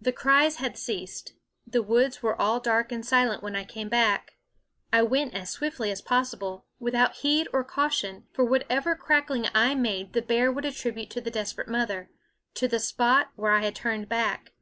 The 0.00 0.14
cries 0.14 0.56
had 0.56 0.78
ceased; 0.78 1.34
the 1.66 1.82
woods 1.82 2.22
were 2.22 2.40
all 2.40 2.58
dark 2.58 2.90
and 2.90 3.04
silent 3.04 3.42
when 3.42 3.54
I 3.54 3.64
came 3.64 3.90
back. 3.90 4.38
I 4.90 5.02
went 5.02 5.34
as 5.34 5.50
swiftly 5.50 5.90
as 5.90 6.00
possible 6.00 6.64
without 6.78 7.16
heed 7.16 7.48
or 7.52 7.62
cau 7.62 7.90
tion; 7.90 8.24
for 8.32 8.46
whatever 8.46 8.96
crackling 8.96 9.48
I 9.54 9.74
made 9.74 10.14
the 10.14 10.22
bear 10.22 10.50
would 10.50 10.64
attribute 10.64 11.10
to 11.10 11.20
the 11.20 11.30
desperate 11.30 11.68
mother 11.68 12.08
to 12.54 12.66
the 12.66 12.78
spot 12.80 13.28
where 13.36 13.52
I 13.52 13.62
had 13.64 13.74
turned 13.74 14.08
back. 14.08 14.54